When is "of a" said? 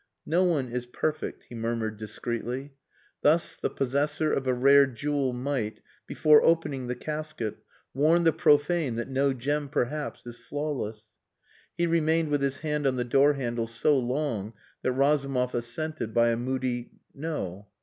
4.33-4.53